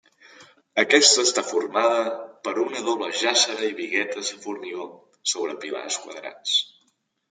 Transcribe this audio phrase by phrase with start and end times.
[0.83, 1.99] Aquesta està formada
[2.49, 4.91] per una doble jàssera i biguetes de formigó,
[5.37, 6.61] sobre pilars quadrats.